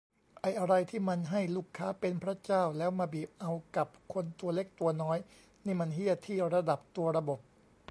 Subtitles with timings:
[0.41, 5.17] ไอ้อะไรที่มันให้ลูกค้าเป็นพระเจ้าแล้วมาบีบเอากับคนตัวเล็กตัวน้อย
[5.65, 7.39] นี่มันเหี้ยที่ระดับตัวระบบ